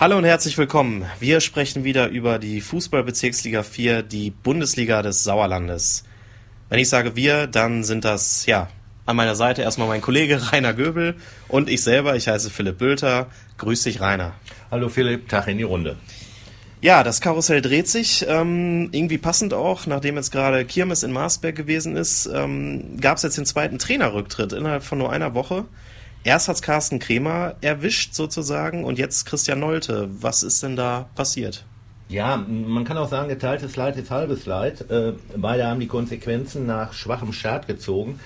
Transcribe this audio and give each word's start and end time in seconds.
Hallo 0.00 0.16
und 0.16 0.22
herzlich 0.22 0.56
willkommen. 0.56 1.06
Wir 1.18 1.40
sprechen 1.40 1.82
wieder 1.82 2.06
über 2.06 2.38
die 2.38 2.60
Fußballbezirksliga 2.60 3.64
4, 3.64 4.02
die 4.04 4.30
Bundesliga 4.30 5.02
des 5.02 5.24
Sauerlandes. 5.24 6.04
Wenn 6.68 6.78
ich 6.78 6.88
sage 6.88 7.16
wir, 7.16 7.48
dann 7.48 7.82
sind 7.82 8.04
das, 8.04 8.46
ja, 8.46 8.68
an 9.06 9.16
meiner 9.16 9.34
Seite 9.34 9.62
erstmal 9.62 9.88
mein 9.88 10.00
Kollege 10.00 10.40
Rainer 10.52 10.72
Göbel 10.72 11.16
und 11.48 11.68
ich 11.68 11.82
selber, 11.82 12.14
ich 12.14 12.28
heiße 12.28 12.48
Philipp 12.48 12.78
Bülter. 12.78 13.26
Grüß 13.56 13.82
dich, 13.82 14.00
Rainer. 14.00 14.34
Hallo 14.70 14.88
Philipp, 14.88 15.28
Tag 15.28 15.48
in 15.48 15.58
die 15.58 15.64
Runde. 15.64 15.96
Ja, 16.80 17.02
das 17.02 17.20
Karussell 17.20 17.60
dreht 17.60 17.88
sich. 17.88 18.24
Ähm, 18.28 18.90
irgendwie 18.92 19.18
passend 19.18 19.52
auch, 19.52 19.88
nachdem 19.88 20.14
jetzt 20.14 20.30
gerade 20.30 20.64
Kirmes 20.64 21.02
in 21.02 21.10
Marsberg 21.10 21.56
gewesen 21.56 21.96
ist, 21.96 22.30
ähm, 22.32 23.00
gab 23.00 23.16
es 23.16 23.24
jetzt 23.24 23.36
den 23.36 23.46
zweiten 23.46 23.80
Trainerrücktritt 23.80 24.52
innerhalb 24.52 24.84
von 24.84 24.98
nur 24.98 25.10
einer 25.10 25.34
Woche. 25.34 25.64
Erst 26.28 26.48
hat's 26.48 26.60
Carsten 26.60 26.98
Kremer 26.98 27.54
erwischt 27.62 28.12
sozusagen 28.12 28.84
und 28.84 28.98
jetzt 28.98 29.24
Christian 29.24 29.60
Nolte. 29.60 30.10
Was 30.20 30.42
ist 30.42 30.62
denn 30.62 30.76
da 30.76 31.08
passiert? 31.14 31.64
Ja, 32.10 32.36
man 32.36 32.84
kann 32.84 32.98
auch 32.98 33.08
sagen, 33.08 33.30
geteiltes 33.30 33.76
Leid 33.76 33.96
ist 33.96 34.10
halbes 34.10 34.44
Leid. 34.44 34.90
Äh, 34.90 35.14
beide 35.38 35.66
haben 35.66 35.80
die 35.80 35.86
Konsequenzen 35.86 36.66
nach 36.66 36.92
schwachem 36.92 37.32
Start 37.32 37.66
gezogen. 37.66 38.20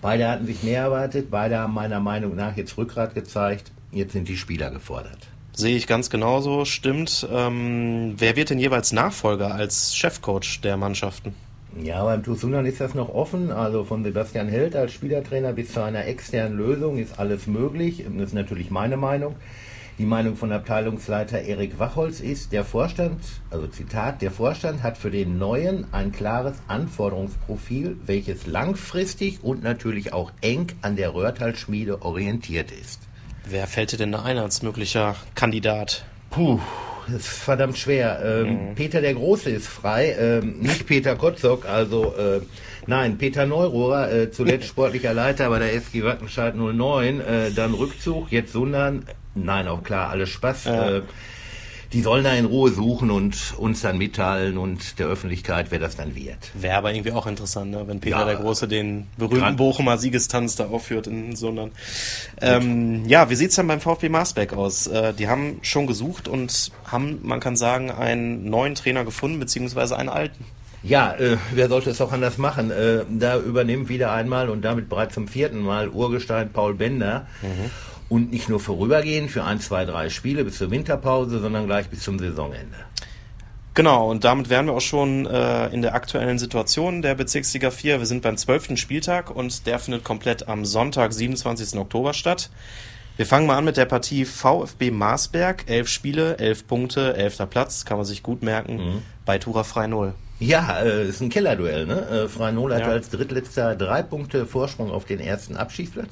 Beide 0.00 0.28
hatten 0.28 0.46
sich 0.46 0.62
mehr 0.62 0.82
erwartet. 0.82 1.28
Beide 1.32 1.58
haben 1.58 1.74
meiner 1.74 1.98
Meinung 1.98 2.36
nach 2.36 2.56
jetzt 2.56 2.78
Rückgrat 2.78 3.16
gezeigt. 3.16 3.72
Jetzt 3.90 4.12
sind 4.12 4.28
die 4.28 4.36
Spieler 4.36 4.70
gefordert. 4.70 5.18
Sehe 5.52 5.76
ich 5.76 5.88
ganz 5.88 6.08
genauso, 6.08 6.64
stimmt. 6.64 7.26
Ähm, 7.32 8.14
wer 8.16 8.36
wird 8.36 8.50
denn 8.50 8.60
jeweils 8.60 8.92
Nachfolger 8.92 9.52
als 9.52 9.96
Chefcoach 9.96 10.60
der 10.62 10.76
Mannschaften? 10.76 11.34
Ja, 11.76 12.04
beim 12.04 12.22
Tusunan 12.22 12.66
ist 12.66 12.80
das 12.80 12.94
noch 12.94 13.08
offen. 13.08 13.50
Also 13.50 13.84
von 13.84 14.02
Sebastian 14.02 14.48
Held 14.48 14.74
als 14.74 14.92
Spielertrainer 14.92 15.52
bis 15.52 15.72
zu 15.72 15.82
einer 15.82 16.06
externen 16.06 16.58
Lösung 16.58 16.98
ist 16.98 17.18
alles 17.18 17.46
möglich. 17.46 18.04
Das 18.16 18.28
ist 18.28 18.34
natürlich 18.34 18.70
meine 18.70 18.96
Meinung. 18.96 19.36
Die 19.98 20.06
Meinung 20.06 20.34
von 20.34 20.50
Abteilungsleiter 20.50 21.42
Erik 21.42 21.78
Wachholz 21.78 22.20
ist, 22.20 22.52
der 22.52 22.64
Vorstand, 22.64 23.20
also 23.50 23.66
Zitat, 23.66 24.22
der 24.22 24.30
Vorstand 24.30 24.82
hat 24.82 24.96
für 24.96 25.10
den 25.10 25.36
neuen 25.36 25.92
ein 25.92 26.10
klares 26.10 26.56
Anforderungsprofil, 26.68 27.98
welches 28.06 28.46
langfristig 28.46 29.44
und 29.44 29.62
natürlich 29.62 30.14
auch 30.14 30.32
eng 30.40 30.68
an 30.80 30.96
der 30.96 31.12
Röhrtal-Schmiede 31.12 32.00
orientiert 32.00 32.72
ist. 32.72 33.00
Wer 33.46 33.66
fällt 33.66 33.92
dir 33.92 33.98
denn 33.98 34.12
da 34.12 34.22
ein 34.22 34.38
als 34.38 34.62
möglicher 34.62 35.16
Kandidat? 35.34 36.06
Puh, 36.30 36.60
ist 37.16 37.28
verdammt 37.28 37.78
schwer. 37.78 38.20
Ähm, 38.24 38.70
mhm. 38.70 38.74
Peter 38.74 39.00
der 39.00 39.14
Große 39.14 39.50
ist 39.50 39.68
frei, 39.68 40.16
ähm, 40.18 40.58
nicht 40.60 40.86
Peter 40.86 41.16
Kotzok, 41.16 41.66
also 41.66 42.14
äh, 42.16 42.40
nein, 42.86 43.18
Peter 43.18 43.46
Neurohrer, 43.46 44.12
äh, 44.12 44.30
zuletzt 44.30 44.66
sportlicher 44.68 45.14
Leiter 45.14 45.48
bei 45.48 45.58
der 45.58 45.74
SG 45.74 46.04
Wattenscheid 46.04 46.54
09, 46.56 47.20
äh, 47.20 47.50
dann 47.52 47.74
Rückzug, 47.74 48.30
jetzt 48.30 48.52
Sundern, 48.52 49.04
nein, 49.34 49.68
auch 49.68 49.82
klar, 49.82 50.10
alles 50.10 50.30
Spaß. 50.30 50.64
Ja. 50.64 50.90
Äh, 50.90 51.02
die 51.92 52.02
sollen 52.02 52.22
da 52.22 52.32
in 52.34 52.44
Ruhe 52.44 52.70
suchen 52.70 53.10
und 53.10 53.54
uns 53.56 53.80
dann 53.80 53.98
mitteilen 53.98 54.58
und 54.58 54.98
der 54.98 55.06
Öffentlichkeit, 55.06 55.66
wer 55.70 55.78
das 55.78 55.96
dann 55.96 56.14
wird. 56.14 56.38
Wäre 56.54 56.76
aber 56.76 56.92
irgendwie 56.92 57.12
auch 57.12 57.26
interessant, 57.26 57.72
ne? 57.72 57.82
wenn 57.86 58.00
Peter 58.00 58.20
ja, 58.20 58.24
der 58.24 58.36
Große 58.36 58.68
den 58.68 59.08
berühmten 59.16 59.56
Bochumer 59.56 59.98
Siegestanz 59.98 60.56
da 60.56 60.68
aufführt 60.68 61.06
in 61.06 61.34
Sondern. 61.34 61.72
Ähm, 62.40 63.06
ja, 63.06 63.28
wie 63.30 63.34
sieht's 63.34 63.56
dann 63.56 63.66
beim 63.66 63.80
VfB 63.80 64.08
Marsbeck 64.08 64.52
aus? 64.52 64.86
Äh, 64.86 65.14
die 65.14 65.28
haben 65.28 65.58
schon 65.62 65.86
gesucht 65.86 66.28
und 66.28 66.70
haben, 66.84 67.18
man 67.22 67.40
kann 67.40 67.56
sagen, 67.56 67.90
einen 67.90 68.48
neuen 68.48 68.74
Trainer 68.74 69.04
gefunden, 69.04 69.40
beziehungsweise 69.40 69.96
einen 69.96 70.08
alten. 70.08 70.44
Ja, 70.82 71.12
äh, 71.12 71.36
wer 71.52 71.68
sollte 71.68 71.90
es 71.90 72.00
auch 72.00 72.12
anders 72.12 72.38
machen? 72.38 72.70
Äh, 72.70 73.04
da 73.10 73.38
übernimmt 73.38 73.88
wieder 73.88 74.12
einmal 74.12 74.48
und 74.48 74.62
damit 74.62 74.88
bereits 74.88 75.14
zum 75.14 75.28
vierten 75.28 75.60
Mal 75.60 75.88
Urgestein 75.88 76.52
Paul 76.52 76.74
Bender. 76.74 77.26
Mhm. 77.42 77.70
Und 78.10 78.30
nicht 78.30 78.50
nur 78.50 78.60
vorübergehend 78.60 79.30
für 79.30 79.44
ein, 79.44 79.60
zwei, 79.60 79.86
drei 79.86 80.10
Spiele 80.10 80.44
bis 80.44 80.58
zur 80.58 80.70
Winterpause, 80.70 81.40
sondern 81.40 81.66
gleich 81.66 81.88
bis 81.88 82.00
zum 82.00 82.18
Saisonende. 82.18 82.76
Genau, 83.74 84.10
und 84.10 84.24
damit 84.24 84.50
wären 84.50 84.66
wir 84.66 84.74
auch 84.74 84.80
schon 84.80 85.26
äh, 85.26 85.68
in 85.68 85.80
der 85.80 85.94
aktuellen 85.94 86.38
Situation 86.38 87.00
der 87.00 87.14
Bezirksliga 87.14 87.70
4. 87.70 88.00
Wir 88.00 88.06
sind 88.06 88.20
beim 88.22 88.36
zwölften 88.36 88.76
Spieltag 88.76 89.34
und 89.34 89.66
der 89.66 89.78
findet 89.78 90.04
komplett 90.04 90.48
am 90.48 90.64
Sonntag, 90.64 91.12
27. 91.12 91.78
Oktober 91.78 92.12
statt. 92.12 92.50
Wir 93.16 93.26
fangen 93.26 93.46
mal 93.46 93.56
an 93.58 93.64
mit 93.64 93.76
der 93.76 93.84
Partie 93.84 94.24
VfB 94.24 94.90
Marsberg. 94.90 95.64
Elf 95.68 95.88
Spiele, 95.88 96.38
elf 96.38 96.66
Punkte, 96.66 97.16
elfter 97.16 97.46
Platz, 97.46 97.84
kann 97.84 97.96
man 97.96 98.06
sich 98.06 98.22
gut 98.22 98.42
merken, 98.42 98.76
mhm. 98.76 99.02
bei 99.24 99.38
Tura 99.38 99.62
Frei 99.62 99.86
Null. 99.86 100.14
Ja, 100.40 100.80
äh, 100.80 101.06
ist 101.06 101.20
ein 101.20 101.28
Kellerduell. 101.28 101.86
Ne? 101.86 102.00
Äh, 102.08 102.28
Frei 102.28 102.50
Null 102.50 102.74
hat 102.74 102.80
ja. 102.80 102.88
als 102.88 103.10
drittletzter 103.10 103.76
drei 103.76 104.02
Punkte 104.02 104.46
Vorsprung 104.46 104.90
auf 104.90 105.04
den 105.04 105.20
ersten 105.20 105.56
Abschießplatz. 105.56 106.10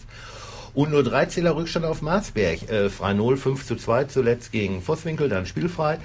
Und 0.75 0.91
nur 0.91 1.03
drei 1.03 1.27
Zähler 1.27 1.57
Rückstand 1.57 1.85
auf 1.85 2.03
Marsberg. 2.03 2.71
Äh, 2.71 2.91
frei 2.91 3.13
0, 3.13 3.37
5 3.37 3.67
zu 3.67 3.77
2 3.77 4.05
zuletzt 4.05 4.53
gegen 4.53 4.83
Vosswinkel, 4.83 5.29
dann 5.29 5.47
spielfrei. 5.47 5.99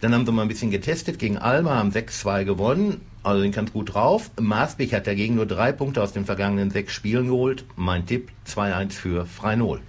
Dann 0.00 0.14
haben 0.14 0.26
sie 0.26 0.32
mal 0.32 0.42
ein 0.42 0.48
bisschen 0.48 0.70
getestet 0.70 1.18
gegen 1.18 1.38
Alma, 1.38 1.76
haben 1.76 1.90
6-2 1.90 2.44
gewonnen. 2.44 3.00
Also 3.22 3.40
sind 3.42 3.54
ganz 3.54 3.72
gut 3.72 3.94
drauf. 3.94 4.30
Marsberg 4.38 4.92
hat 4.92 5.06
dagegen 5.06 5.34
nur 5.34 5.46
drei 5.46 5.72
Punkte 5.72 6.02
aus 6.02 6.12
den 6.12 6.26
vergangenen 6.26 6.70
sechs 6.70 6.92
Spielen 6.92 7.26
geholt. 7.26 7.64
Mein 7.74 8.06
Tipp 8.06 8.30
2-1 8.46 8.92
für 8.92 9.26
Frei 9.26 9.56
0. 9.56 9.80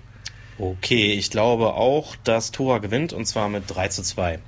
Okay, 0.57 1.13
ich 1.13 1.29
glaube 1.29 1.73
auch, 1.75 2.15
dass 2.23 2.51
Tora 2.51 2.79
gewinnt 2.79 3.13
und 3.13 3.27
zwar 3.27 3.47
mit 3.47 3.65
3 3.67 3.89
zu 3.89 4.01
2. 4.01 4.39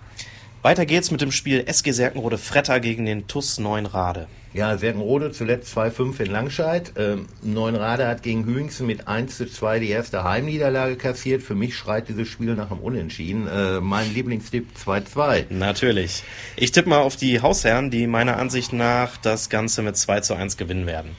Weiter 0.62 0.86
geht's 0.86 1.10
mit 1.10 1.22
dem 1.22 1.32
Spiel 1.32 1.64
SG 1.68 1.92
Serkenrode 1.92 2.38
Fretter 2.38 2.82
gegen 2.82 3.06
den 3.06 3.28
TUS 3.28 3.60
Neunrade. 3.60 4.28
Ja, 4.54 4.78
Serkenrode 4.78 5.32
zuletzt 5.32 5.78
2-5 5.78 6.20
in 6.20 6.32
Langscheid. 6.32 6.92
Ähm, 6.98 7.28
Neunrade 7.42 8.06
hat 8.06 8.24
gegen 8.24 8.44
Hüingsen 8.44 8.86
mit 8.86 9.08
1 9.08 9.38
zu 9.38 9.50
2 9.50 9.80
die 9.80 9.90
erste 9.90 10.26
Heimniederlage 10.26 10.98
kassiert. 10.98 11.44
Für 11.44 11.56
mich 11.56 11.78
schreit 11.78 12.10
dieses 12.10 12.28
Spiel 12.28 12.56
nach 12.56 12.72
einem 12.72 12.82
Unentschieden. 12.82 13.48
Äh, 13.48 13.80
mein 13.80 14.14
Lieblingstipp 14.14 14.68
2-2. 14.86 15.46
Natürlich. 15.50 16.24
Ich 16.58 16.74
tippe 16.74 16.90
mal 16.90 17.00
auf 17.00 17.16
die 17.16 17.42
Hausherren, 17.42 17.90
die 17.90 18.06
meiner 18.06 18.36
Ansicht 18.36 18.74
nach 18.74 19.16
das 19.16 19.50
Ganze 19.50 19.82
mit 19.82 19.96
2 19.96 20.20
zu 20.20 20.34
1 20.34 20.58
gewinnen 20.58 20.88
werden. 20.88 21.16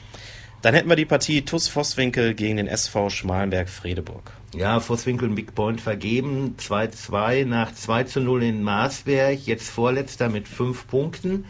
Dann 0.63 0.75
hätten 0.75 0.89
wir 0.89 0.97
die 0.97 1.07
Partie 1.07 1.43
TUS 1.43 1.69
Vosswinkel 1.69 2.35
gegen 2.35 2.59
den 2.59 2.67
SV 2.67 3.09
Schmalenberg-Fredeburg. 3.09 4.33
Ja, 4.55 4.81
Vosswinkel 4.81 5.29
ein 5.29 5.35
Big 5.37 5.55
Point 5.55 5.81
vergeben. 5.81 6.57
2-2 6.59 7.47
nach 7.47 7.73
2 7.73 8.05
zu 8.05 8.21
0 8.21 8.43
in 8.43 8.63
Marsberg. 8.63 9.39
Jetzt 9.47 9.71
Vorletzter 9.71 10.29
mit 10.29 10.49
5 10.49 10.87
Punkten. 10.89 11.33
Mhm. 11.33 11.45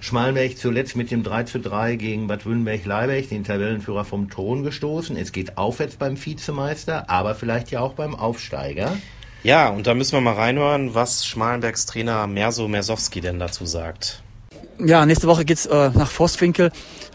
Schmalenberg 0.00 0.58
zuletzt 0.58 0.94
mit 0.94 1.10
dem 1.10 1.24
3 1.24 1.44
zu 1.44 1.60
3 1.60 1.96
gegen 1.96 2.26
Bad 2.28 2.44
Wünnberg-Leiberg, 2.46 3.28
den 3.30 3.42
Tabellenführer 3.42 4.04
vom 4.04 4.30
Thron 4.30 4.62
gestoßen. 4.62 5.16
Es 5.16 5.32
geht 5.32 5.56
aufwärts 5.56 5.96
beim 5.96 6.22
Vizemeister, 6.22 7.08
aber 7.08 7.34
vielleicht 7.34 7.70
ja 7.70 7.80
auch 7.80 7.94
beim 7.94 8.14
Aufsteiger. 8.14 8.96
Ja, 9.42 9.70
und 9.70 9.88
da 9.88 9.94
müssen 9.94 10.12
wir 10.12 10.20
mal 10.20 10.34
reinhören, 10.34 10.94
was 10.94 11.26
Schmalenbergs 11.26 11.86
Trainer 11.86 12.28
Merso 12.28 12.68
Mersowski 12.68 13.20
denn 13.20 13.40
dazu 13.40 13.66
sagt. 13.66 14.22
Ja, 14.78 15.06
nächste 15.06 15.28
Woche 15.28 15.44
geht's 15.44 15.66
äh, 15.66 15.90
nach 15.94 16.10
Vosswinkel 16.10 16.72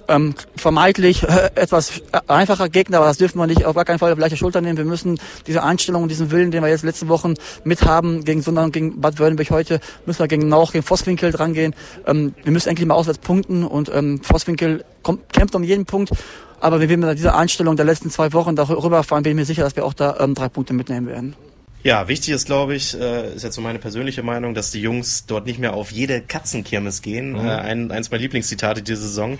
ähm, 0.07 0.35
vermeintlich 0.55 1.23
äh, 1.23 1.49
etwas 1.55 2.01
einfacher 2.27 2.69
Gegner, 2.69 2.97
aber 2.97 3.07
das 3.07 3.17
dürfen 3.17 3.39
wir 3.39 3.47
nicht 3.47 3.65
auf 3.65 3.75
gar 3.75 3.85
keinen 3.85 3.99
Fall 3.99 4.11
auf 4.11 4.19
leichte 4.19 4.37
Schulter 4.37 4.61
nehmen. 4.61 4.77
Wir 4.77 4.85
müssen 4.85 5.19
diese 5.45 5.63
Einstellung 5.63 6.03
und 6.03 6.09
diesen 6.09 6.31
Willen, 6.31 6.51
den 6.51 6.63
wir 6.63 6.69
jetzt 6.69 6.83
letzte 6.83 7.07
Wochen 7.07 7.33
mit 7.63 7.83
haben, 7.83 8.23
gegen 8.23 8.41
Sundern, 8.41 8.71
gegen 8.71 9.01
Bad 9.01 9.19
Wörnberg 9.19 9.49
heute, 9.49 9.79
müssen 10.05 10.19
wir 10.19 10.27
gegen 10.27 10.47
Nauch, 10.47 10.71
gegen 10.71 10.83
Vosswinkel 10.83 11.31
drangehen. 11.31 11.75
Ähm, 12.05 12.33
wir 12.43 12.51
müssen 12.51 12.69
endlich 12.69 12.87
mal 12.87 12.95
auswärts 12.95 13.19
punkten 13.19 13.63
und 13.63 13.91
ähm, 13.93 14.21
Vosswinkel 14.23 14.83
kommt, 15.03 15.31
kämpft 15.33 15.55
um 15.55 15.63
jeden 15.63 15.85
Punkt. 15.85 16.11
Aber 16.59 16.79
wenn 16.79 16.89
wir 16.89 16.97
mit 16.97 17.17
dieser 17.17 17.35
Einstellung 17.35 17.75
der 17.75 17.85
letzten 17.85 18.09
zwei 18.09 18.33
Wochen 18.33 18.55
darüber 18.55 19.03
fahren, 19.03 19.23
bin 19.23 19.31
ich 19.31 19.35
mir 19.35 19.45
sicher, 19.45 19.63
dass 19.63 19.75
wir 19.75 19.85
auch 19.85 19.93
da 19.93 20.17
ähm, 20.19 20.33
drei 20.33 20.49
Punkte 20.49 20.73
mitnehmen 20.73 21.07
werden. 21.07 21.35
Ja, 21.83 22.07
wichtig 22.07 22.33
ist, 22.33 22.45
glaube 22.45 22.75
ich, 22.75 22.99
äh, 22.99 23.33
ist 23.35 23.43
jetzt 23.43 23.55
so 23.55 23.61
meine 23.61 23.79
persönliche 23.79 24.23
Meinung, 24.23 24.53
dass 24.53 24.71
die 24.71 24.81
Jungs 24.81 25.25
dort 25.25 25.45
nicht 25.45 25.59
mehr 25.59 25.73
auf 25.73 25.91
jede 25.91 26.21
Katzenkirmes 26.21 27.01
gehen. 27.01 27.31
Mhm. 27.31 27.47
Äh, 27.47 27.51
ein, 27.51 27.91
eins 27.91 28.11
meiner 28.11 28.21
Lieblingszitate 28.21 28.81
dieser 28.81 29.01
Saison. 29.01 29.37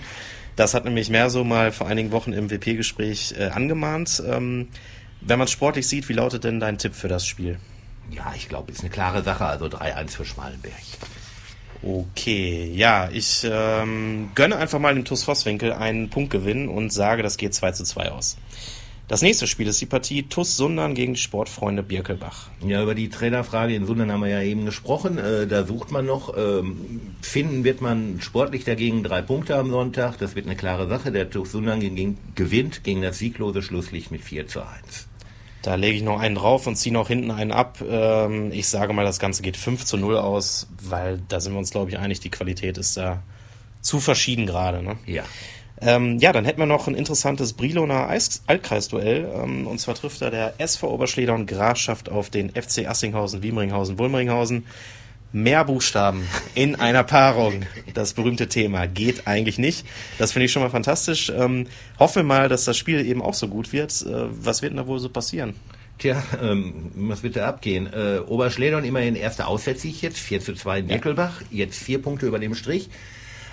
Das 0.56 0.74
hat 0.74 0.84
nämlich 0.84 1.10
mehr 1.10 1.30
so 1.30 1.44
mal 1.44 1.72
vor 1.72 1.86
einigen 1.86 2.10
Wochen 2.10 2.32
im 2.32 2.50
WP-Gespräch 2.50 3.34
äh, 3.38 3.48
angemahnt. 3.48 4.22
Ähm, 4.26 4.68
wenn 5.20 5.38
man 5.38 5.46
es 5.46 5.52
sportlich 5.52 5.86
sieht, 5.86 6.08
wie 6.08 6.14
lautet 6.14 6.44
denn 6.44 6.60
dein 6.60 6.78
Tipp 6.78 6.94
für 6.94 7.08
das 7.08 7.26
Spiel? 7.26 7.58
Ja, 8.10 8.32
ich 8.34 8.48
glaube, 8.48 8.72
ist 8.72 8.80
eine 8.80 8.90
klare 8.90 9.22
Sache. 9.22 9.44
Also 9.44 9.66
3-1 9.66 10.10
für 10.10 10.24
Schmalenberg. 10.24 10.74
Okay, 11.82 12.72
ja, 12.74 13.08
ich 13.12 13.46
ähm, 13.48 14.30
gönne 14.34 14.56
einfach 14.56 14.80
mal 14.80 14.94
dem 14.94 15.04
TuS 15.04 15.22
Vosswinkel 15.22 15.72
einen 15.72 16.10
Punktgewinn 16.10 16.68
und 16.68 16.92
sage, 16.92 17.22
das 17.22 17.36
geht 17.36 17.54
2 17.54 17.72
zu 17.72 17.84
2 17.84 18.10
aus. 18.10 18.36
Das 19.08 19.22
nächste 19.22 19.46
Spiel 19.46 19.66
ist 19.66 19.80
die 19.80 19.86
Partie 19.86 20.24
TUS 20.24 20.58
Sundern 20.58 20.94
gegen 20.94 21.16
Sportfreunde 21.16 21.82
Birkelbach. 21.82 22.50
Ja, 22.60 22.82
über 22.82 22.94
die 22.94 23.08
Trainerfrage 23.08 23.74
in 23.74 23.86
Sundern 23.86 24.12
haben 24.12 24.20
wir 24.20 24.28
ja 24.28 24.42
eben 24.42 24.66
gesprochen. 24.66 25.16
Äh, 25.16 25.46
da 25.46 25.64
sucht 25.64 25.90
man 25.90 26.04
noch. 26.04 26.36
Ähm, 26.36 27.00
finden 27.22 27.64
wird 27.64 27.80
man 27.80 28.20
sportlich 28.20 28.64
dagegen 28.64 29.02
drei 29.02 29.22
Punkte 29.22 29.56
am 29.56 29.70
Sonntag. 29.70 30.18
Das 30.18 30.36
wird 30.36 30.44
eine 30.44 30.56
klare 30.56 30.88
Sache. 30.88 31.10
Der 31.10 31.30
TuS 31.30 31.52
Sundern 31.52 31.80
gegen, 31.80 32.18
gewinnt 32.34 32.84
gegen 32.84 33.00
das 33.00 33.16
sieglose 33.16 33.62
Schlusslicht 33.62 34.10
mit 34.10 34.20
4 34.20 34.46
zu 34.46 34.60
1. 34.60 35.08
Da 35.62 35.76
lege 35.76 35.96
ich 35.96 36.02
noch 36.02 36.20
einen 36.20 36.34
drauf 36.34 36.66
und 36.66 36.76
ziehe 36.76 36.92
noch 36.92 37.08
hinten 37.08 37.30
einen 37.30 37.50
ab. 37.50 37.78
Ähm, 37.88 38.52
ich 38.52 38.68
sage 38.68 38.92
mal, 38.92 39.06
das 39.06 39.18
Ganze 39.18 39.42
geht 39.42 39.56
5 39.56 39.86
zu 39.86 39.96
0 39.96 40.18
aus, 40.18 40.68
weil 40.82 41.18
da 41.28 41.40
sind 41.40 41.54
wir 41.54 41.58
uns, 41.58 41.70
glaube 41.70 41.90
ich, 41.90 41.98
einig, 41.98 42.20
die 42.20 42.30
Qualität 42.30 42.76
ist 42.76 42.98
da 42.98 43.22
zu 43.80 44.00
verschieden 44.00 44.44
gerade. 44.44 44.82
Ne? 44.82 44.96
Ja. 45.06 45.24
Ähm, 45.80 46.18
ja, 46.18 46.32
dann 46.32 46.44
hätten 46.44 46.58
wir 46.58 46.66
noch 46.66 46.88
ein 46.88 46.94
interessantes 46.94 47.52
Briloner 47.52 48.08
Altkreisduell. 48.46 49.28
Ähm, 49.42 49.66
und 49.66 49.80
zwar 49.80 49.94
trifft 49.94 50.22
da 50.22 50.30
der 50.30 50.54
SV 50.58 50.90
Oberschleder 50.90 51.34
und 51.34 51.46
Grafschaft 51.46 52.08
auf 52.08 52.30
den 52.30 52.50
FC 52.50 52.86
Assinghausen, 52.88 53.42
Wiemringhausen, 53.42 53.98
Wulmringhausen. 53.98 54.66
Mehr 55.30 55.62
Buchstaben 55.66 56.26
in 56.54 56.76
einer 56.76 57.04
Paarung, 57.04 57.66
das 57.92 58.14
berühmte 58.14 58.48
Thema, 58.48 58.86
geht 58.86 59.26
eigentlich 59.26 59.58
nicht. 59.58 59.86
Das 60.16 60.32
finde 60.32 60.46
ich 60.46 60.52
schon 60.52 60.62
mal 60.62 60.70
fantastisch. 60.70 61.30
Ähm, 61.30 61.66
hoffe 61.98 62.22
mal, 62.22 62.48
dass 62.48 62.64
das 62.64 62.78
Spiel 62.78 63.04
eben 63.04 63.20
auch 63.20 63.34
so 63.34 63.46
gut 63.46 63.74
wird. 63.74 63.92
Äh, 64.06 64.24
was 64.30 64.62
wird 64.62 64.72
denn 64.72 64.78
da 64.78 64.86
wohl 64.86 64.98
so 64.98 65.10
passieren? 65.10 65.54
Tja, 65.98 66.22
ähm, 66.40 66.92
was 66.94 67.22
wird 67.22 67.36
da 67.36 67.46
abgehen? 67.46 67.92
Äh, 67.92 68.20
Oberschledern 68.20 68.84
immerhin 68.84 69.16
erster 69.16 69.48
Auswärtssieg 69.48 70.00
jetzt, 70.00 70.18
4 70.18 70.40
zu 70.40 70.54
2 70.54 70.78
in 70.78 70.88
Deckelbach, 70.88 71.42
ja. 71.50 71.58
jetzt 71.58 71.78
vier 71.78 72.00
Punkte 72.00 72.26
über 72.26 72.38
dem 72.38 72.54
Strich. 72.54 72.88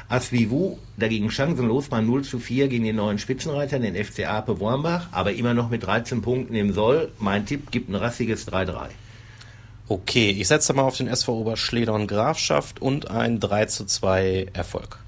Asvivu 0.07 0.77
dagegen 0.97 1.31
chancenlos 1.31 1.89
bei 1.89 2.01
0 2.01 2.23
zu 2.23 2.39
4 2.39 2.67
gegen 2.67 2.83
den 2.83 2.97
neuen 2.97 3.17
Spitzenreiter, 3.17 3.79
den 3.79 3.95
FC 3.95 4.27
Ape 4.27 4.59
Wormbach, 4.59 5.07
aber 5.11 5.33
immer 5.33 5.53
noch 5.53 5.69
mit 5.69 5.83
13 5.85 6.21
Punkten 6.21 6.55
im 6.55 6.73
Soll. 6.73 7.11
Mein 7.19 7.45
Tipp 7.45 7.71
gibt 7.71 7.89
ein 7.89 7.95
rassiges 7.95 8.47
3-3. 8.47 8.89
Okay, 9.87 10.31
ich 10.31 10.47
setze 10.47 10.73
mal 10.73 10.83
auf 10.83 10.97
den 10.97 11.07
SV 11.07 11.39
Oberschledern 11.39 12.07
Grafschaft 12.07 12.81
und 12.81 13.09
ein 13.09 13.39
3 13.39 13.65
zu 13.65 13.85
2 13.85 14.47
Erfolg. 14.53 14.99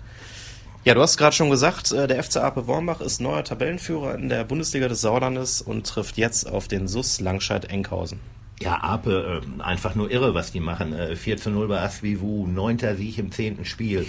Ja, 0.84 0.94
du 0.94 1.02
hast 1.02 1.18
gerade 1.18 1.36
schon 1.36 1.50
gesagt, 1.50 1.92
äh, 1.92 2.08
der 2.08 2.24
FC 2.24 2.38
Ape 2.38 2.66
Wormbach 2.66 3.02
ist 3.02 3.20
neuer 3.20 3.44
Tabellenführer 3.44 4.16
in 4.16 4.30
der 4.30 4.46
Bundesliga 4.46 4.88
des 4.88 5.02
Sauerlandes 5.02 5.62
und 5.62 5.86
trifft 5.86 6.18
jetzt 6.18 6.50
auf 6.50 6.68
den 6.68 6.88
SUS 6.88 7.20
Langscheid-Enkhausen. 7.20 8.20
Ja, 8.62 8.82
Ape, 8.82 9.42
äh, 9.44 9.62
einfach 9.62 9.96
nur 9.96 10.10
irre, 10.10 10.34
was 10.34 10.52
die 10.52 10.60
machen. 10.60 10.94
Äh, 10.94 11.16
4 11.16 11.38
zu 11.38 11.50
0 11.52 11.68
bei 11.68 11.82
Asvivu, 11.82 12.48
neunter 12.48 12.96
Sieg 12.96 13.18
im 13.18 13.32
zehnten 13.32 13.66
Spiel 13.66 14.08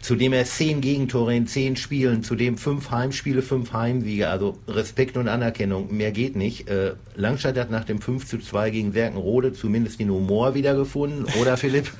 zudem 0.00 0.32
er 0.32 0.44
zehn 0.44 0.80
Gegentore 0.80 1.34
in 1.34 1.46
zehn 1.46 1.76
Spielen, 1.76 2.22
zudem 2.22 2.58
fünf 2.58 2.90
Heimspiele, 2.90 3.42
fünf 3.42 3.72
Heimsiege. 3.72 4.28
Also 4.28 4.58
Respekt 4.68 5.16
und 5.16 5.28
Anerkennung, 5.28 5.94
mehr 5.94 6.12
geht 6.12 6.36
nicht. 6.36 6.68
Äh, 6.68 6.94
Langstadt 7.14 7.56
hat 7.56 7.70
nach 7.70 7.84
dem 7.84 8.00
5 8.00 8.26
zu 8.26 8.38
2 8.38 8.70
gegen 8.70 8.92
Serkenrode 8.92 9.52
zumindest 9.52 10.00
den 10.00 10.10
Humor 10.10 10.54
wiedergefunden, 10.54 11.26
oder 11.40 11.56
Philipp? 11.56 11.90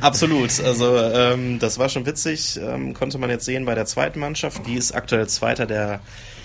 Absolut. 0.00 0.60
Also 0.60 0.96
ähm, 0.96 1.58
das 1.58 1.78
war 1.78 1.88
schon 1.88 2.06
witzig, 2.06 2.58
ähm, 2.62 2.94
konnte 2.94 3.18
man 3.18 3.30
jetzt 3.30 3.44
sehen 3.44 3.64
bei 3.64 3.74
der 3.74 3.86
zweiten 3.86 4.20
Mannschaft. 4.20 4.66
Die 4.66 4.74
ist 4.74 4.92
aktuell 4.92 5.28
Zweiter 5.28 5.66
der 5.66 6.00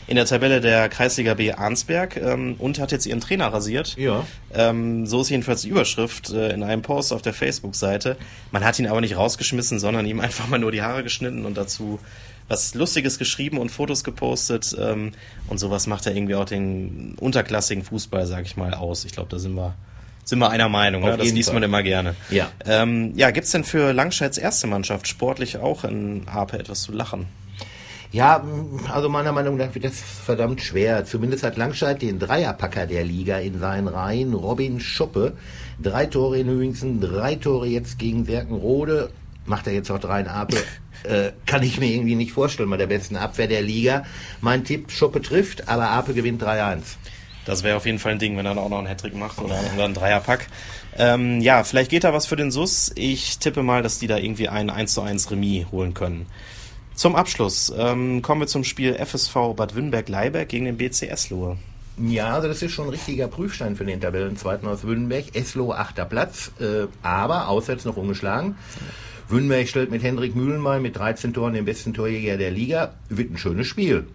in 0.07 0.15
der 0.15 0.25
Tabelle 0.25 0.61
der 0.61 0.89
Kreisliga 0.89 1.33
B 1.33 1.51
Arnsberg 1.51 2.17
ähm, 2.17 2.55
und 2.57 2.79
hat 2.79 2.91
jetzt 2.91 3.05
ihren 3.05 3.19
Trainer 3.19 3.47
rasiert. 3.47 3.95
Ja. 3.97 4.25
Ähm, 4.53 5.05
so 5.05 5.21
ist 5.21 5.29
jedenfalls 5.29 5.61
die 5.61 5.69
Überschrift 5.69 6.29
äh, 6.29 6.51
in 6.53 6.63
einem 6.63 6.81
Post 6.81 7.11
auf 7.11 7.21
der 7.21 7.33
Facebook-Seite. 7.33 8.17
Man 8.51 8.63
hat 8.63 8.79
ihn 8.79 8.87
aber 8.87 9.01
nicht 9.01 9.17
rausgeschmissen, 9.17 9.79
sondern 9.79 10.05
ihm 10.05 10.19
einfach 10.21 10.47
mal 10.47 10.59
nur 10.59 10.71
die 10.71 10.81
Haare 10.81 11.03
geschnitten 11.03 11.45
und 11.45 11.57
dazu 11.57 11.99
was 12.49 12.73
Lustiges 12.75 13.19
geschrieben 13.19 13.57
und 13.57 13.69
Fotos 13.69 14.05
gepostet. 14.05 14.75
Ähm, 14.79 15.11
und 15.47 15.57
sowas 15.57 15.85
macht 15.87 16.05
er 16.05 16.15
irgendwie 16.15 16.35
auch 16.35 16.45
den 16.45 17.15
unterklassigen 17.19 17.83
Fußball, 17.83 18.25
sag 18.25 18.45
ich 18.45 18.55
mal, 18.55 18.73
aus. 18.73 19.03
Ich 19.03 19.11
glaube, 19.11 19.29
da 19.29 19.37
sind 19.37 19.53
wir 19.53 19.75
sind 20.23 20.39
wir 20.39 20.49
einer 20.49 20.67
Meinung. 20.67 21.03
Ne? 21.03 21.15
Das 21.15 21.31
liest 21.31 21.53
man 21.53 21.63
immer 21.63 21.83
gerne. 21.83 22.15
Ja. 22.29 22.51
Ähm, 22.65 23.13
ja, 23.15 23.31
gibt's 23.31 23.51
denn 23.51 23.63
für 23.63 23.93
Langscheids 23.93 24.37
erste 24.37 24.67
Mannschaft 24.67 25.07
sportlich 25.07 25.57
auch 25.57 25.85
in 25.85 26.27
Ape 26.27 26.59
etwas 26.59 26.81
zu 26.81 26.91
lachen? 26.91 27.27
Ja, 28.11 28.43
also 28.93 29.09
meiner 29.09 29.33
Meinung 29.33 29.57
nach 29.57 29.73
wird 29.75 29.85
das 29.85 29.99
verdammt 29.99 30.61
schwer. 30.61 31.03
Zumindest 31.05 31.43
hat 31.43 31.57
Langscheid 31.57 32.01
den 32.01 32.19
Dreierpacker 32.19 32.87
der 32.87 33.03
Liga 33.03 33.37
in 33.37 33.59
seinen 33.59 33.87
Reihen, 33.87 34.33
Robin 34.33 34.79
Schuppe. 34.79 35.33
Drei 35.81 36.05
Tore 36.05 36.39
in 36.39 36.47
Hüingsen, 36.47 37.01
drei 37.01 37.35
Tore 37.35 37.67
jetzt 37.67 37.99
gegen 37.99 38.25
Serkenrode. 38.25 39.11
Macht 39.45 39.67
er 39.67 39.73
jetzt 39.73 39.91
auch 39.91 39.99
drei 39.99 40.21
in 40.21 40.27
Ape? 40.27 40.57
Äh, 41.03 41.31
kann 41.45 41.61
ich 41.61 41.79
mir 41.79 41.85
irgendwie 41.85 42.15
nicht 42.15 42.31
vorstellen 42.31 42.71
bei 42.71 42.75
der 42.75 42.87
besten 42.87 43.17
Abwehr 43.17 43.47
der 43.47 43.61
Liga. 43.61 44.03
Mein 44.41 44.63
Tipp, 44.63 44.91
Schuppe 44.91 45.21
trifft, 45.21 45.69
aber 45.69 45.91
Ape 45.91 46.15
gewinnt 46.15 46.41
3-1. 46.41 46.79
Das 47.45 47.61
wäre 47.63 47.77
auf 47.77 47.85
jeden 47.85 47.99
Fall 47.99 48.13
ein 48.13 48.19
Ding, 48.19 48.35
wenn 48.35 48.47
er 48.47 48.55
dann 48.55 48.63
auch 48.63 48.69
noch 48.69 48.79
einen 48.79 48.87
Hattrick 48.87 49.15
macht 49.15 49.37
oder, 49.37 49.59
oder 49.75 49.85
einen 49.85 49.93
Dreierpack. 49.93 50.47
Ähm, 50.97 51.39
ja, 51.39 51.63
vielleicht 51.63 51.91
geht 51.91 52.03
da 52.03 52.13
was 52.13 52.25
für 52.25 52.35
den 52.35 52.51
SUS. 52.51 52.91
Ich 52.95 53.37
tippe 53.37 53.61
mal, 53.61 53.83
dass 53.83 53.99
die 53.99 54.07
da 54.07 54.17
irgendwie 54.17 54.49
ein 54.49 54.71
1 54.71 54.95
zu 54.95 55.01
1 55.01 55.29
Remis 55.29 55.67
holen 55.71 55.93
können. 55.93 56.25
Zum 56.97 57.15
Abschluss 57.15 57.71
ähm, 57.77 58.23
kommen 58.23 58.41
wir 58.41 58.47
zum 58.47 58.63
Spiel 58.63 58.95
FSV 58.95 59.53
Bad 59.55 59.75
Wünnberg-Leiberg 59.75 60.49
gegen 60.49 60.65
den 60.65 60.77
BC 60.77 61.03
Eslohe. 61.03 61.57
Ja, 61.99 62.33
also 62.33 62.47
das 62.47 62.63
ist 62.63 62.71
schon 62.71 62.87
ein 62.87 62.89
richtiger 62.89 63.27
Prüfstein 63.27 63.75
für 63.75 63.85
den 63.85 64.01
Tabellenzweiten 64.01 64.67
aus 64.67 64.83
Wünnberg. 64.83 65.35
Eslohe 65.35 65.77
achter 65.77 66.05
Platz, 66.05 66.51
äh, 66.59 66.87
aber 67.03 67.49
auswärts 67.49 67.85
noch 67.85 67.97
ungeschlagen. 67.97 68.55
Wünnberg 69.29 69.67
stellt 69.67 69.91
mit 69.91 70.01
Hendrik 70.01 70.35
Mühlenmeier 70.35 70.79
mit 70.79 70.97
13 70.97 71.35
Toren 71.35 71.53
den 71.53 71.65
besten 71.65 71.93
Torjäger 71.93 72.35
der 72.35 72.49
Liga. 72.49 72.95
Wird 73.09 73.29
ein 73.29 73.37
schönes 73.37 73.67
Spiel. 73.67 74.07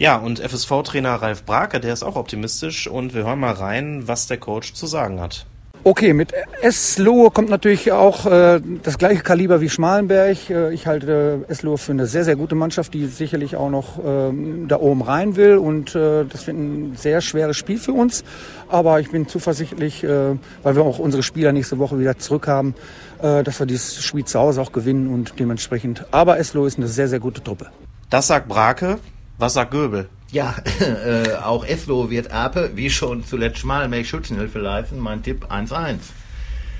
Ja, 0.00 0.16
und 0.16 0.40
FSV-Trainer 0.40 1.14
Ralf 1.14 1.44
Brake, 1.44 1.78
der 1.78 1.92
ist 1.92 2.02
auch 2.02 2.16
optimistisch 2.16 2.88
und 2.88 3.14
wir 3.14 3.22
hören 3.22 3.38
mal 3.38 3.52
rein, 3.52 4.08
was 4.08 4.26
der 4.26 4.38
Coach 4.38 4.72
zu 4.72 4.88
sagen 4.88 5.20
hat. 5.20 5.46
Okay, 5.82 6.12
mit 6.12 6.34
Eslohe 6.60 7.30
kommt 7.30 7.48
natürlich 7.48 7.90
auch 7.90 8.26
äh, 8.26 8.60
das 8.82 8.98
gleiche 8.98 9.22
Kaliber 9.22 9.62
wie 9.62 9.70
Schmalenberg. 9.70 10.50
Äh, 10.50 10.74
ich 10.74 10.86
halte 10.86 11.46
äh, 11.48 11.50
Eslohe 11.50 11.78
für 11.78 11.92
eine 11.92 12.04
sehr, 12.04 12.22
sehr 12.24 12.36
gute 12.36 12.54
Mannschaft, 12.54 12.92
die 12.92 13.06
sicherlich 13.06 13.56
auch 13.56 13.70
noch 13.70 13.98
ähm, 14.04 14.68
da 14.68 14.76
oben 14.78 15.00
rein 15.00 15.36
will. 15.36 15.56
Und 15.56 15.94
äh, 15.94 16.26
das 16.26 16.46
wird 16.46 16.58
ein 16.58 16.96
sehr 16.96 17.22
schweres 17.22 17.56
Spiel 17.56 17.78
für 17.78 17.94
uns. 17.94 18.24
Aber 18.68 19.00
ich 19.00 19.10
bin 19.10 19.26
zuversichtlich, 19.26 20.04
äh, 20.04 20.36
weil 20.62 20.76
wir 20.76 20.82
auch 20.82 20.98
unsere 20.98 21.22
Spieler 21.22 21.52
nächste 21.52 21.78
Woche 21.78 21.98
wieder 21.98 22.18
zurück 22.18 22.46
haben, 22.46 22.74
äh, 23.22 23.42
dass 23.42 23.58
wir 23.58 23.66
dieses 23.66 24.02
Spiel 24.02 24.26
zu 24.26 24.38
Hause 24.38 24.60
auch 24.60 24.72
gewinnen 24.72 25.06
und 25.12 25.40
dementsprechend. 25.40 26.04
Aber 26.10 26.38
Eslohe 26.38 26.66
ist 26.66 26.76
eine 26.76 26.88
sehr, 26.88 27.08
sehr 27.08 27.20
gute 27.20 27.42
Truppe. 27.42 27.68
Das 28.10 28.26
sagt 28.26 28.48
Brake. 28.48 28.98
Was 29.38 29.54
sagt 29.54 29.70
Göbel? 29.70 30.10
Ja, 30.32 30.56
äh, 30.80 31.34
auch 31.34 31.64
Eslo 31.64 32.10
wird 32.10 32.30
Ape, 32.30 32.72
wie 32.74 32.90
schon 32.90 33.24
zuletzt 33.24 33.58
Schmalenberg 33.58 34.06
Schützenhilfe 34.06 34.58
leisten. 34.58 34.98
Mein 34.98 35.22
Tipp 35.22 35.46
1-1. 35.50 35.98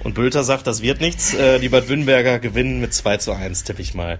Und 0.02 0.14
Bülter 0.14 0.44
sagt, 0.44 0.66
das 0.66 0.82
wird 0.82 1.00
nichts. 1.00 1.34
Äh, 1.34 1.58
die 1.58 1.68
Bad 1.68 1.88
Wünnberger 1.88 2.38
gewinnen 2.38 2.80
mit 2.80 2.94
2 2.94 3.18
zu 3.18 3.32
1, 3.32 3.64
tippe 3.64 3.82
ich 3.82 3.94
mal. 3.94 4.18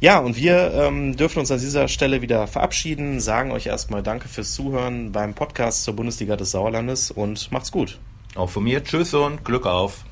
Ja, 0.00 0.18
und 0.18 0.36
wir 0.36 0.72
ähm, 0.72 1.16
dürfen 1.16 1.40
uns 1.40 1.50
an 1.50 1.60
dieser 1.60 1.86
Stelle 1.88 2.22
wieder 2.22 2.46
verabschieden, 2.46 3.20
sagen 3.20 3.52
euch 3.52 3.66
erstmal 3.66 4.02
Danke 4.02 4.28
fürs 4.28 4.54
Zuhören 4.54 5.12
beim 5.12 5.34
Podcast 5.34 5.84
zur 5.84 5.94
Bundesliga 5.94 6.36
des 6.36 6.52
Sauerlandes 6.52 7.10
und 7.10 7.52
macht's 7.52 7.70
gut. 7.70 7.98
Auch 8.34 8.48
von 8.48 8.64
mir, 8.64 8.82
tschüss 8.82 9.12
und 9.12 9.44
Glück 9.44 9.66
auf. 9.66 10.04